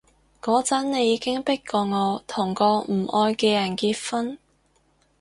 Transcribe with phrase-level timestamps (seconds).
[0.41, 4.39] 嗰陣你已經迫過我同個唔愛嘅人結婚